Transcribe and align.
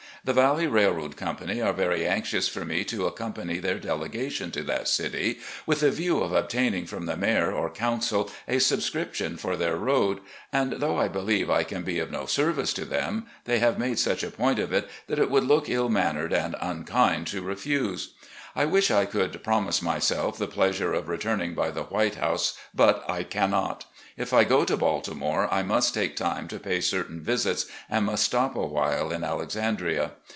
The 0.23 0.33
Valley 0.33 0.67
Railroad 0.67 1.17
Company 1.17 1.61
are 1.63 1.73
very 1.73 2.05
anxious 2.05 2.47
for 2.47 2.63
me 2.63 2.83
to 2.83 3.07
accompany 3.07 3.57
their 3.57 3.79
delegation 3.79 4.51
to 4.51 4.61
that 4.65 4.87
city 4.87 5.39
with 5.65 5.81
a 5.81 5.89
view 5.89 6.19
of 6.19 6.31
obtaining 6.31 6.85
from 6.85 7.07
the 7.07 7.17
mayor 7.17 7.51
or 7.51 7.71
council 7.71 8.29
a 8.47 8.59
subscription 8.59 9.35
for 9.35 9.57
their 9.57 9.75
road, 9.77 10.19
and, 10.53 10.73
though 10.73 10.95
I 10.99 11.07
believe 11.07 11.49
I 11.49 11.63
can 11.63 11.81
be 11.81 11.97
of 11.97 12.11
no 12.11 12.27
service 12.27 12.71
to 12.73 12.85
them, 12.85 13.25
they 13.45 13.57
have 13.57 13.79
made 13.79 13.97
such 13.97 14.21
a 14.21 14.29
point 14.29 14.59
of 14.59 14.71
it 14.71 14.87
that 15.07 15.17
it 15.17 15.31
would 15.31 15.45
look 15.45 15.67
ill 15.67 15.89
mannered 15.89 16.33
and 16.33 16.55
unkind 16.61 17.25
to 17.27 17.41
refuse. 17.41 18.13
I 18.53 18.65
wish 18.65 18.91
I 18.91 19.05
could 19.05 19.41
promise 19.45 19.81
myself 19.81 20.37
the 20.37 20.45
pleasure 20.45 20.93
of 20.93 21.07
returning 21.07 21.55
by 21.55 21.71
the 21.71 21.83
'White 21.83 22.15
House,' 22.15 22.55
but 22.75 23.03
I 23.09 23.23
cannot. 23.23 23.85
If 24.17 24.33
I 24.33 24.43
go 24.43 24.65
to 24.65 24.75
Baltimore, 24.75 25.51
I 25.51 25.63
must 25.63 25.93
take 25.93 26.17
time 26.17 26.49
to 26.49 26.59
pay 26.59 26.81
certain 26.81 27.21
visits 27.23 27.67
and 27.89 28.05
must 28.07 28.25
stop 28.25 28.57
a 28.57 28.65
while 28.65 29.09
in 29.09 29.23
Alexandria. 29.23 30.11